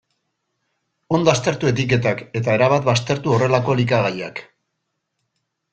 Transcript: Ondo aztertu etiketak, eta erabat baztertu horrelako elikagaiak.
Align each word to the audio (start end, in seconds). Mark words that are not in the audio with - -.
Ondo 1.17 1.33
aztertu 1.33 1.69
etiketak, 1.73 2.23
eta 2.41 2.57
erabat 2.59 2.89
baztertu 2.89 3.35
horrelako 3.37 3.79
elikagaiak. 3.79 4.45